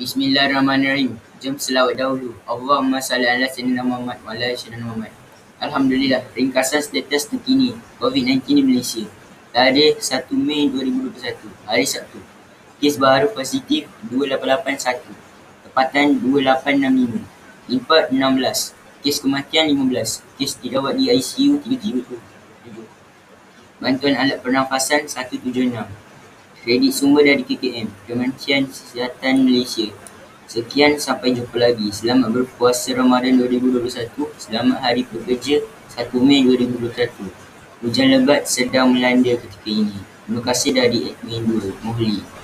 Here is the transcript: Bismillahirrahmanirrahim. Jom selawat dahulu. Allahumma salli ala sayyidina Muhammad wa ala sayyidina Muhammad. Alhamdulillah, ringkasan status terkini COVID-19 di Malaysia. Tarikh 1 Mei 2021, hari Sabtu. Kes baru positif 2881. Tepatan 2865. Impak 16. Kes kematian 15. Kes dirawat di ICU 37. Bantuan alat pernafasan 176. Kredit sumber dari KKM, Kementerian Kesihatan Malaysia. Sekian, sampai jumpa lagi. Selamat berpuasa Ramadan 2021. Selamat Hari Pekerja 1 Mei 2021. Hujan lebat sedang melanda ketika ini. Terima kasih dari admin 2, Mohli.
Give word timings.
Bismillahirrahmanirrahim. 0.00 1.20
Jom 1.44 1.60
selawat 1.60 1.92
dahulu. 2.00 2.32
Allahumma 2.48 3.04
salli 3.04 3.28
ala 3.28 3.44
sayyidina 3.44 3.84
Muhammad 3.84 4.16
wa 4.24 4.32
ala 4.32 4.48
sayyidina 4.56 4.88
Muhammad. 4.88 5.12
Alhamdulillah, 5.60 6.24
ringkasan 6.32 6.80
status 6.80 7.28
terkini 7.28 7.76
COVID-19 8.00 8.40
di 8.48 8.64
Malaysia. 8.64 9.04
Tarikh 9.52 10.00
1 10.00 10.32
Mei 10.40 10.72
2021, 10.72 11.52
hari 11.68 11.84
Sabtu. 11.84 12.16
Kes 12.80 12.96
baru 12.96 13.28
positif 13.36 13.92
2881. 14.08 15.04
Tepatan 15.68 16.16
2865. 16.16 17.20
Impak 17.68 18.08
16. 18.08 19.04
Kes 19.04 19.20
kematian 19.20 19.68
15. 19.68 20.24
Kes 20.40 20.56
dirawat 20.64 20.96
di 20.96 21.12
ICU 21.12 21.60
37. 21.60 22.08
Bantuan 23.84 24.16
alat 24.16 24.40
pernafasan 24.40 25.04
176. 25.04 25.84
Kredit 26.60 26.92
sumber 26.92 27.24
dari 27.24 27.40
KKM, 27.40 27.88
Kementerian 28.04 28.68
Kesihatan 28.68 29.48
Malaysia. 29.48 29.88
Sekian, 30.44 31.00
sampai 31.00 31.32
jumpa 31.32 31.56
lagi. 31.56 31.88
Selamat 31.88 32.36
berpuasa 32.36 32.92
Ramadan 32.92 33.40
2021. 33.40 34.12
Selamat 34.36 34.76
Hari 34.84 35.08
Pekerja 35.08 35.64
1 35.96 36.12
Mei 36.20 36.44
2021. 36.44 37.32
Hujan 37.80 38.12
lebat 38.12 38.44
sedang 38.44 38.92
melanda 38.92 39.40
ketika 39.40 39.72
ini. 39.72 40.04
Terima 40.28 40.40
kasih 40.44 40.70
dari 40.76 40.98
admin 41.08 41.48
2, 41.48 41.80
Mohli. 41.80 42.39